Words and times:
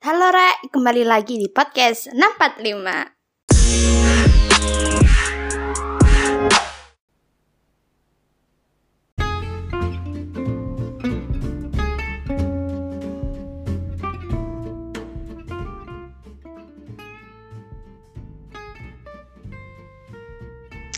Halo 0.00 0.32
Re, 0.32 0.64
kembali 0.72 1.04
lagi 1.04 1.36
di 1.36 1.44
podcast 1.52 2.08
645. 2.16 3.20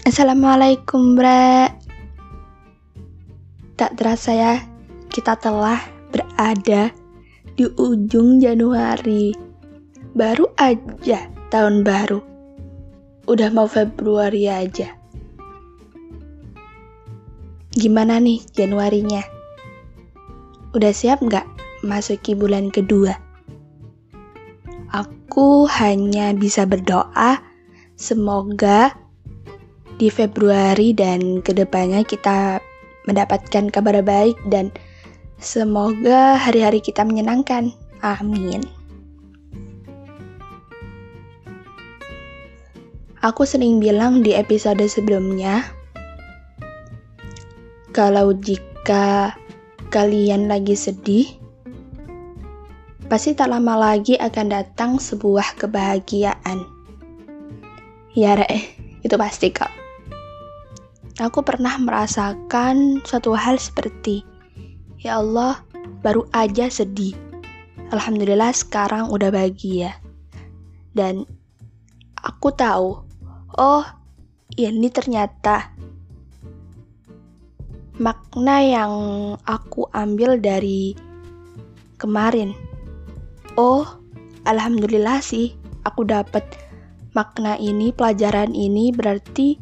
Assalamualaikum 0.07 1.19
Bre 1.19 1.75
Tak 3.75 3.98
terasa 3.98 4.30
ya, 4.30 4.62
kita 5.11 5.34
telah 5.43 5.82
berada 6.14 7.02
di 7.59 7.69
ujung 7.79 8.41
Januari 8.41 9.32
Baru 10.12 10.52
aja 10.56 11.29
tahun 11.52 11.84
baru 11.84 12.20
Udah 13.29 13.48
mau 13.52 13.69
Februari 13.69 14.48
aja 14.48 15.02
Gimana 17.73 18.20
nih 18.20 18.45
Januarinya? 18.52 19.24
Udah 20.77 20.93
siap 20.93 21.24
nggak 21.24 21.48
masuki 21.80 22.37
bulan 22.37 22.69
kedua? 22.69 23.16
Aku 24.93 25.65
hanya 25.73 26.37
bisa 26.37 26.69
berdoa 26.69 27.41
semoga 27.96 28.93
di 29.96 30.12
Februari 30.12 30.93
dan 30.93 31.41
ke 31.41 31.57
depannya 31.57 32.05
kita 32.05 32.60
mendapatkan 33.09 33.73
kabar 33.73 34.05
baik 34.05 34.37
dan 34.52 34.69
semoga 35.42 36.38
hari-hari 36.38 36.78
kita 36.78 37.02
menyenangkan. 37.02 37.74
Amin. 38.01 38.62
Aku 43.23 43.46
sering 43.46 43.79
bilang 43.79 44.23
di 44.23 44.35
episode 44.35 44.82
sebelumnya, 44.87 45.63
kalau 47.95 48.35
jika 48.35 49.35
kalian 49.95 50.51
lagi 50.51 50.74
sedih, 50.74 51.26
pasti 53.07 53.35
tak 53.35 53.51
lama 53.51 53.79
lagi 53.79 54.18
akan 54.18 54.46
datang 54.51 54.98
sebuah 54.98 55.59
kebahagiaan. 55.59 56.66
Ya, 58.15 58.35
Re, 58.35 58.59
itu 59.07 59.15
pasti 59.15 59.54
kok 59.54 59.82
aku 61.23 61.45
pernah 61.46 61.79
merasakan 61.79 63.04
suatu 63.04 63.37
hal 63.38 63.60
seperti, 63.60 64.26
Ya 65.03 65.19
Allah, 65.19 65.58
baru 66.06 66.31
aja 66.31 66.70
sedih. 66.70 67.19
Alhamdulillah 67.91 68.54
sekarang 68.54 69.10
udah 69.10 69.34
bahagia. 69.34 69.98
Dan 70.94 71.26
aku 72.22 72.54
tahu, 72.54 73.03
oh 73.58 73.84
ini 74.54 74.86
ternyata 74.94 75.75
makna 77.98 78.62
yang 78.62 78.94
aku 79.42 79.91
ambil 79.91 80.38
dari 80.38 80.94
kemarin. 81.98 82.54
Oh, 83.58 83.82
alhamdulillah 84.47 85.19
sih 85.19 85.58
aku 85.82 86.06
dapat 86.06 86.47
makna 87.10 87.58
ini, 87.58 87.91
pelajaran 87.91 88.54
ini 88.54 88.94
berarti 88.94 89.58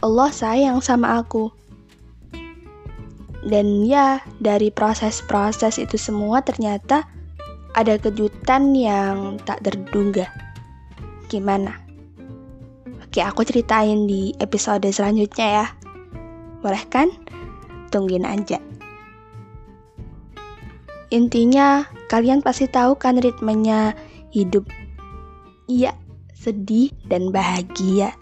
Allah 0.00 0.32
sayang 0.32 0.80
sama 0.80 1.20
aku. 1.20 1.52
Dan 3.48 3.88
ya, 3.88 4.20
dari 4.44 4.68
proses-proses 4.68 5.80
itu 5.80 5.96
semua 5.96 6.44
ternyata 6.44 7.08
ada 7.72 7.96
kejutan 7.96 8.76
yang 8.76 9.40
tak 9.48 9.64
terduga. 9.64 10.28
Gimana? 11.32 11.80
Oke, 13.08 13.24
aku 13.24 13.48
ceritain 13.48 14.04
di 14.04 14.36
episode 14.36 14.84
selanjutnya 14.92 15.64
ya. 15.64 15.66
Boleh 16.60 16.84
kan? 16.92 17.08
Tungguin 17.88 18.28
aja. 18.28 18.60
Intinya, 21.08 21.88
kalian 22.12 22.44
pasti 22.44 22.68
tahu 22.68 23.00
kan 23.00 23.16
ritmenya 23.16 23.96
hidup. 24.28 24.68
Iya, 25.72 25.96
sedih 26.36 26.92
dan 27.08 27.32
bahagia. 27.32 28.12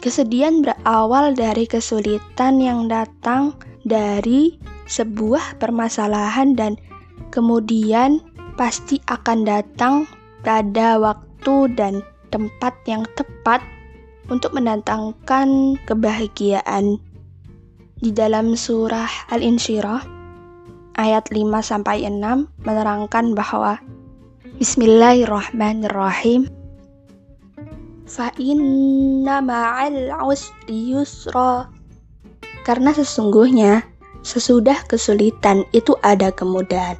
Kesedihan 0.00 0.64
berawal 0.64 1.36
dari 1.36 1.68
kesulitan 1.68 2.64
yang 2.64 2.88
datang 2.88 3.60
dari 3.84 4.58
sebuah 4.90 5.60
permasalahan 5.62 6.52
dan 6.58 6.76
kemudian 7.32 8.20
pasti 8.58 9.00
akan 9.08 9.46
datang 9.46 9.94
pada 10.44 11.00
waktu 11.00 11.72
dan 11.76 12.04
tempat 12.28 12.76
yang 12.84 13.06
tepat 13.16 13.64
untuk 14.28 14.54
mendatangkan 14.54 15.80
kebahagiaan. 15.84 17.00
Di 18.00 18.08
dalam 18.16 18.56
surah 18.56 19.28
Al-Insyirah 19.28 20.00
ayat 20.96 21.28
5 21.28 21.40
sampai 21.60 22.08
6 22.08 22.20
menerangkan 22.64 23.36
bahwa 23.36 23.76
Bismillahirrahmanirrahim 24.60 26.48
inna 28.36 29.38
ma'al 29.38 30.10
usri 30.26 30.92
yusra 30.92 31.70
karena 32.66 32.92
sesungguhnya 32.92 33.84
sesudah 34.20 34.84
kesulitan 34.84 35.64
itu 35.72 35.96
ada 36.04 36.28
kemudahan. 36.32 36.96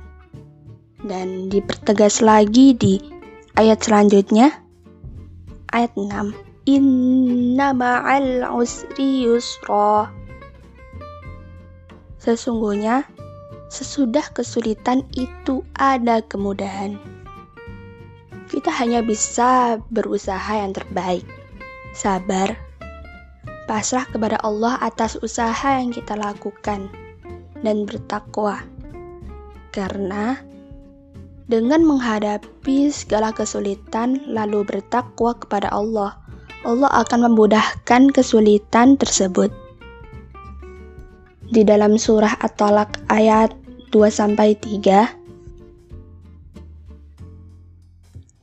Dan 1.01 1.49
dipertegas 1.49 2.21
lagi 2.21 2.77
di 2.77 3.01
ayat 3.57 3.81
selanjutnya 3.81 4.53
ayat 5.73 5.93
6 5.97 6.51
inna 6.69 7.73
ma'al 7.73 8.45
usri 8.53 9.25
yusra. 9.25 10.13
Sesungguhnya 12.21 13.09
sesudah 13.73 14.29
kesulitan 14.37 15.09
itu 15.17 15.65
ada 15.73 16.21
kemudahan. 16.21 17.01
Kita 18.51 18.69
hanya 18.77 19.01
bisa 19.01 19.79
berusaha 19.89 20.53
yang 20.53 20.75
terbaik, 20.75 21.25
sabar, 21.95 22.59
pasrah 23.71 24.03
kepada 24.11 24.35
Allah 24.43 24.83
atas 24.83 25.15
usaha 25.23 25.79
yang 25.79 25.95
kita 25.95 26.19
lakukan, 26.19 26.91
dan 27.63 27.87
bertakwa. 27.87 28.67
Karena 29.71 30.35
dengan 31.47 31.87
menghadapi 31.87 32.91
segala 32.91 33.31
kesulitan 33.31 34.27
lalu 34.27 34.67
bertakwa 34.67 35.39
kepada 35.39 35.71
Allah, 35.71 36.19
Allah 36.67 36.91
akan 37.07 37.31
memudahkan 37.31 38.11
kesulitan 38.11 38.99
tersebut. 38.99 39.55
Di 41.55 41.63
dalam 41.63 41.95
surah 41.95 42.43
At-Talaq 42.43 43.07
ayat 43.07 43.55
2 43.95 44.11
sampai 44.11 44.59
3 44.59 45.20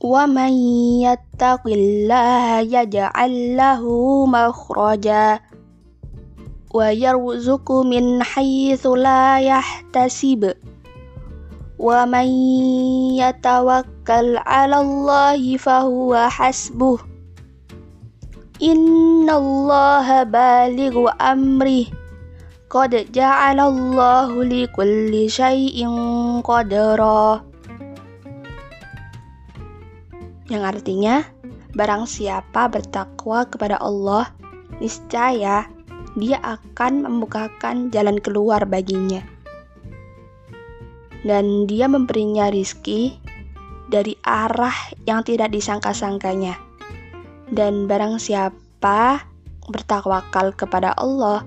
ومن 0.00 0.52
يتق 1.02 1.66
الله 1.66 2.60
يجعل 2.60 3.56
له 3.56 3.82
مخرجا 4.26 5.40
ويرزق 6.74 7.72
من 7.72 8.22
حيث 8.22 8.86
لا 8.86 9.38
يحتسب. 9.38 10.54
ومن 11.78 12.28
يتوكل 13.18 14.36
على 14.36 14.76
الله 14.80 15.56
فهو 15.56 16.26
حسبه. 16.30 16.98
إن 18.62 19.30
الله 19.30 20.22
بالغ 20.22 21.10
أمره. 21.20 21.84
قد 22.70 23.12
جعل 23.12 23.60
الله 23.60 24.44
لكل 24.44 25.30
شيء 25.30 25.88
قدرا. 26.44 27.47
Yang 30.48 30.64
artinya 30.64 31.28
barang 31.76 32.08
siapa 32.08 32.72
bertakwa 32.72 33.44
kepada 33.44 33.76
Allah, 33.78 34.32
niscaya 34.80 35.68
dia 36.16 36.38
akan 36.40 37.04
membukakan 37.04 37.92
jalan 37.92 38.16
keluar 38.18 38.64
baginya. 38.64 39.20
Dan 41.22 41.68
dia 41.68 41.84
memberinya 41.86 42.48
rizki 42.48 43.20
dari 43.92 44.16
arah 44.24 44.74
yang 45.04 45.20
tidak 45.22 45.52
disangka-sangkanya. 45.52 46.56
Dan 47.48 47.84
barang 47.84 48.16
siapa 48.16 49.28
bertakwakal 49.68 50.56
kepada 50.56 50.96
Allah, 50.96 51.44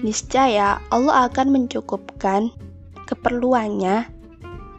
niscaya 0.00 0.80
Allah 0.88 1.28
akan 1.28 1.52
mencukupkan 1.52 2.48
keperluannya. 3.04 4.08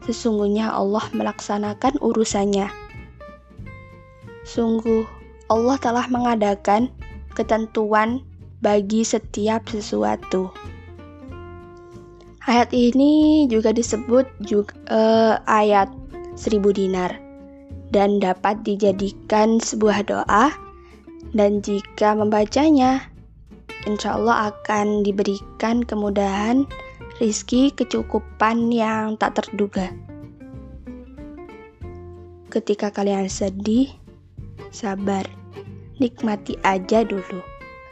Sesungguhnya 0.09 0.73
Allah 0.73 1.05
melaksanakan 1.13 2.01
urusannya. 2.01 2.88
Sungguh, 4.49 5.05
Allah 5.45 5.77
telah 5.77 6.09
mengadakan 6.09 6.89
ketentuan 7.37 8.25
bagi 8.65 9.05
setiap 9.05 9.69
sesuatu. 9.69 10.49
Ayat 12.49 12.73
ini 12.73 13.45
juga 13.45 13.69
disebut 13.69 14.25
juga, 14.41 14.73
uh, 14.89 15.37
ayat 15.45 15.93
seribu 16.33 16.73
dinar. 16.73 17.13
Dan 17.93 18.17
dapat 18.17 18.65
dijadikan 18.65 19.61
sebuah 19.61 20.09
doa. 20.09 20.49
Dan 21.29 21.61
jika 21.61 22.17
membacanya 22.17 23.05
insya 23.85 24.17
Allah 24.17 24.49
akan 24.49 25.05
diberikan 25.05 25.85
kemudahan 25.85 26.65
rizki 27.21 27.69
kecukupan 27.69 28.73
yang 28.73 29.13
tak 29.21 29.37
terduga. 29.37 29.93
Ketika 32.49 32.89
kalian 32.89 33.29
sedih 33.29 33.93
sabar. 34.71 35.25
Nikmati 35.99 36.55
aja 36.63 37.03
dulu. 37.03 37.43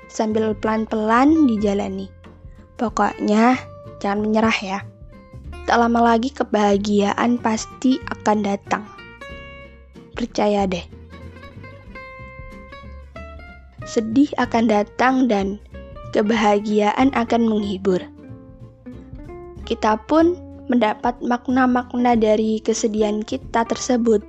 Sambil 0.08 0.56
pelan-pelan 0.56 1.50
dijalani. 1.52 2.08
Pokoknya 2.80 3.60
jangan 4.00 4.24
menyerah 4.24 4.58
ya. 4.64 4.80
Tak 5.68 5.76
lama 5.76 6.16
lagi 6.16 6.32
kebahagiaan 6.32 7.36
pasti 7.44 8.00
akan 8.08 8.40
datang. 8.40 8.88
Percaya 10.16 10.64
deh. 10.64 10.86
Sedih 13.84 14.32
akan 14.40 14.72
datang 14.72 15.28
dan 15.28 15.60
kebahagiaan 16.16 17.12
akan 17.12 17.52
menghibur. 17.52 18.00
Kita 19.68 20.00
pun 20.08 20.40
mendapat 20.72 21.20
makna-makna 21.24 22.16
dari 22.16 22.64
kesedihan 22.64 23.24
kita 23.24 23.68
tersebut. 23.68 24.24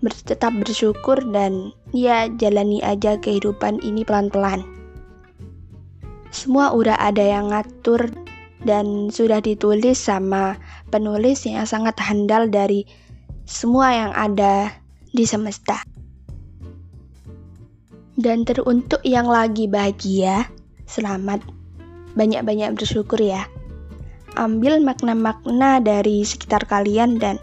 Tetap 0.00 0.56
bersyukur 0.56 1.20
dan 1.28 1.76
ya 1.92 2.24
jalani 2.40 2.80
aja 2.80 3.20
kehidupan 3.20 3.84
ini 3.84 4.00
pelan-pelan. 4.00 4.64
Semua 6.32 6.72
udah 6.72 6.96
ada 6.96 7.20
yang 7.20 7.52
ngatur 7.52 8.08
dan 8.64 9.12
sudah 9.12 9.44
ditulis 9.44 10.00
sama 10.00 10.56
penulis 10.88 11.44
yang 11.44 11.68
sangat 11.68 12.00
handal 12.00 12.48
dari 12.48 12.88
semua 13.44 13.92
yang 13.92 14.12
ada 14.16 14.72
di 15.12 15.28
semesta. 15.28 15.84
Dan 18.20 18.44
teruntuk 18.44 19.00
yang 19.04 19.28
lagi 19.28 19.64
bahagia, 19.64 20.48
selamat. 20.84 21.40
Banyak-banyak 22.16 22.76
bersyukur 22.76 23.16
ya. 23.16 23.48
Ambil 24.36 24.78
makna-makna 24.84 25.80
dari 25.82 26.22
sekitar 26.22 26.68
kalian 26.68 27.18
dan 27.18 27.40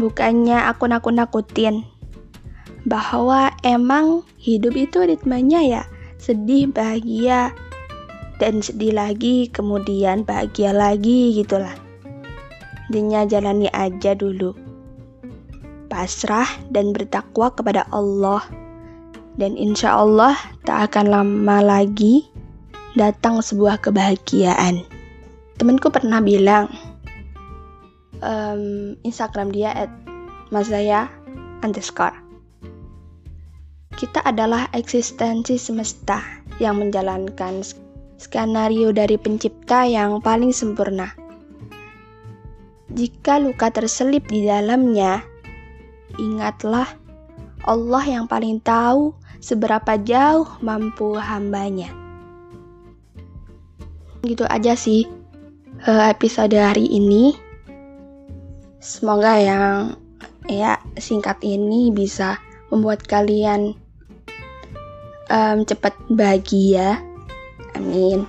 bukannya 0.00 0.66
aku 0.72 0.88
nakut-nakutin. 0.88 1.84
Bahwa 2.88 3.52
emang 3.60 4.24
hidup 4.40 4.72
itu 4.72 5.04
ritmenya 5.04 5.60
ya 5.60 5.82
sedih 6.20 6.68
bahagia. 6.72 7.52
Dan 8.40 8.64
sedih 8.64 8.96
lagi 8.96 9.52
kemudian 9.52 10.24
bahagia 10.24 10.72
lagi 10.72 11.36
gitulah. 11.36 11.76
Dinya 12.88 13.28
jalani 13.28 13.68
aja 13.76 14.16
dulu. 14.16 14.56
Pasrah 15.92 16.48
dan 16.72 16.96
bertakwa 16.96 17.52
kepada 17.52 17.84
Allah. 17.92 18.40
Dan 19.36 19.60
insya 19.60 19.92
Allah 20.00 20.36
tak 20.64 20.92
akan 20.92 21.06
lama 21.12 21.60
lagi 21.60 22.24
datang 22.96 23.44
sebuah 23.44 23.78
kebahagiaan. 23.84 24.82
Temenku 25.60 25.92
pernah 25.92 26.24
bilang, 26.24 26.72
um, 28.20 28.94
Instagram 29.04 29.52
dia 29.52 29.74
at 29.74 29.90
mazaya 30.48 31.08
underscore. 31.60 32.16
Kita 33.96 34.24
adalah 34.24 34.72
eksistensi 34.72 35.60
semesta 35.60 36.24
yang 36.56 36.80
menjalankan 36.80 37.60
skenario 38.16 38.92
dari 38.96 39.20
pencipta 39.20 39.84
yang 39.84 40.24
paling 40.24 40.52
sempurna. 40.52 41.12
Jika 42.90 43.38
luka 43.38 43.70
terselip 43.70 44.26
di 44.26 44.48
dalamnya, 44.48 45.22
ingatlah 46.18 46.88
Allah 47.64 48.04
yang 48.08 48.24
paling 48.24 48.58
tahu 48.60 49.12
seberapa 49.40 50.00
jauh 50.00 50.48
mampu 50.64 51.16
hambanya. 51.16 51.92
Gitu 54.24 54.44
aja 54.48 54.76
sih 54.76 55.08
eh, 55.84 56.04
episode 56.08 56.56
hari 56.56 56.88
ini. 56.88 57.49
Semoga 58.80 59.36
yang 59.36 60.00
ya 60.48 60.80
singkat 60.96 61.36
ini 61.44 61.92
bisa 61.92 62.40
membuat 62.72 63.04
kalian 63.04 63.76
um, 65.28 65.68
cepat 65.68 65.92
bahagia. 66.08 66.96
Amin. 67.76 68.24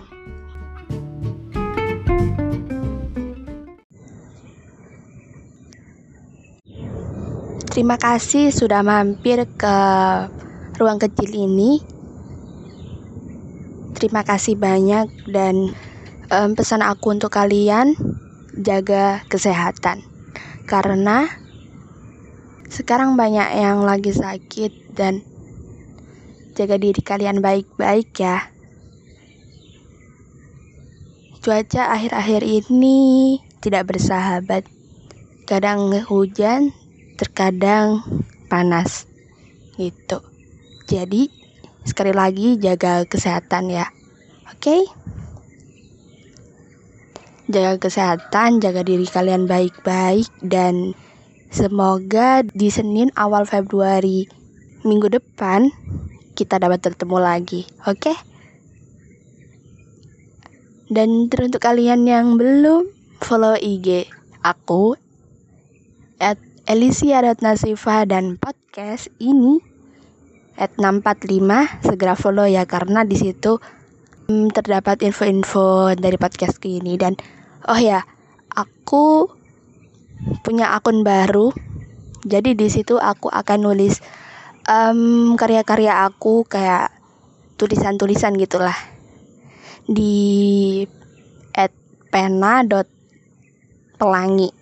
Terima 7.72 7.96
kasih 7.96 8.52
sudah 8.52 8.84
mampir 8.84 9.48
ke 9.56 9.78
ruang 10.76 11.00
kecil 11.00 11.32
ini. 11.32 11.80
Terima 13.96 14.28
kasih 14.28 14.60
banyak 14.60 15.32
dan 15.32 15.72
um, 16.28 16.52
pesan 16.60 16.84
aku 16.84 17.16
untuk 17.16 17.32
kalian 17.32 17.96
jaga 18.60 19.24
kesehatan 19.32 20.11
karena 20.72 21.28
sekarang 22.72 23.20
banyak 23.20 23.60
yang 23.60 23.84
lagi 23.84 24.16
sakit 24.16 24.96
dan 24.96 25.20
jaga 26.56 26.80
diri 26.80 27.04
kalian 27.04 27.44
baik-baik 27.44 28.16
ya. 28.16 28.48
Cuaca 31.44 31.92
akhir-akhir 31.92 32.48
ini 32.48 33.36
tidak 33.60 33.92
bersahabat. 33.92 34.64
Kadang 35.44 35.92
hujan, 36.08 36.72
terkadang 37.20 38.08
panas. 38.48 39.04
Gitu. 39.76 40.24
Jadi, 40.88 41.28
sekali 41.84 42.16
lagi 42.16 42.56
jaga 42.56 43.04
kesehatan 43.04 43.68
ya. 43.74 43.92
Oke? 44.48 44.88
Okay? 44.88 45.01
Jaga 47.52 47.84
kesehatan, 47.84 48.64
jaga 48.64 48.80
diri 48.80 49.04
kalian 49.04 49.44
baik-baik 49.44 50.24
dan 50.40 50.96
semoga 51.52 52.48
di 52.48 52.72
Senin 52.72 53.12
awal 53.20 53.44
Februari 53.44 54.24
minggu 54.88 55.12
depan 55.12 55.68
kita 56.32 56.64
dapat 56.64 56.80
bertemu 56.80 57.18
lagi. 57.20 57.68
Oke? 57.84 58.16
Okay? 58.16 58.18
Dan 60.88 61.28
teruntuk 61.28 61.60
kalian 61.60 62.08
yang 62.08 62.40
belum 62.40 62.88
follow 63.20 63.60
IG 63.60 64.08
aku 64.40 64.96
at 66.24 66.40
Nasifa 67.44 68.08
dan 68.08 68.40
podcast 68.40 69.12
ini 69.20 69.60
at 70.56 70.72
645 70.80 71.84
segera 71.84 72.16
follow 72.16 72.48
ya 72.48 72.64
karena 72.64 73.04
di 73.04 73.20
situ 73.20 73.60
hmm, 74.32 74.56
terdapat 74.56 75.04
info-info 75.04 76.00
dari 76.00 76.16
podcast 76.16 76.64
ini 76.64 76.96
dan 76.96 77.20
oh 77.68 77.80
ya 77.80 78.06
aku 78.52 79.30
punya 80.46 80.74
akun 80.78 81.02
baru. 81.02 81.54
Jadi 82.22 82.54
di 82.54 82.70
situ 82.70 83.02
aku 83.02 83.34
akan 83.34 83.60
nulis 83.66 83.98
um, 84.70 85.34
karya-karya 85.34 86.06
aku 86.06 86.46
kayak 86.46 86.94
tulisan-tulisan 87.58 88.38
gitulah. 88.38 88.78
Di 89.90 90.86
at 91.58 91.74
pena 92.14 92.62
dot 92.62 92.86
pelangi. 93.98 94.54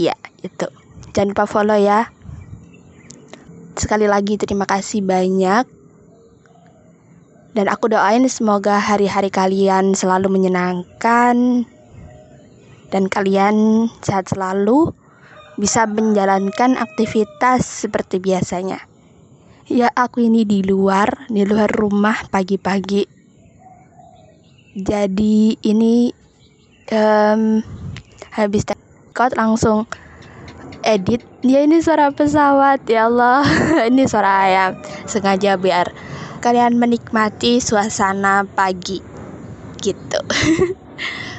Ya 0.00 0.16
itu. 0.40 0.68
Jangan 1.12 1.36
lupa 1.36 1.44
follow 1.44 1.76
ya. 1.76 2.08
Sekali 3.76 4.08
lagi 4.08 4.40
terima 4.40 4.64
kasih 4.64 5.04
banyak. 5.04 5.68
Dan 7.52 7.68
aku 7.68 7.92
doain 7.92 8.24
semoga 8.32 8.80
hari-hari 8.80 9.28
kalian 9.28 9.92
selalu 9.92 10.32
menyenangkan 10.32 11.68
dan 12.92 13.08
kalian 13.08 13.88
sehat 14.04 14.28
selalu 14.28 14.92
bisa 15.56 15.88
menjalankan 15.88 16.76
aktivitas 16.76 17.64
seperti 17.64 18.20
biasanya. 18.20 18.84
Ya, 19.72 19.88
aku 19.88 20.28
ini 20.28 20.44
di 20.44 20.60
luar, 20.60 21.24
di 21.32 21.48
luar 21.48 21.72
rumah 21.72 22.28
pagi-pagi. 22.28 23.08
Jadi 24.76 25.56
ini 25.64 26.12
um, 26.92 27.64
habis 28.32 28.68
tekot 28.68 29.32
langsung 29.36 29.88
edit 30.82 31.22
dia 31.44 31.62
ini 31.62 31.78
suara 31.78 32.10
pesawat 32.10 32.82
ya 32.90 33.06
Allah 33.06 33.46
ini 33.90 34.06
suara 34.06 34.48
ayam 34.48 34.72
sengaja 35.06 35.54
biar 35.60 35.94
kalian 36.42 36.74
menikmati 36.74 37.62
suasana 37.62 38.42
pagi 38.46 38.98
gitu 39.78 40.20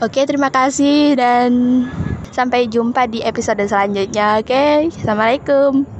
oke 0.00 0.20
terima 0.24 0.48
kasih 0.48 1.14
dan 1.14 1.50
sampai 2.30 2.66
jumpa 2.70 3.04
di 3.10 3.20
episode 3.20 3.60
selanjutnya. 3.66 4.40
Oke 4.40 4.88
assalamualaikum 4.88 5.99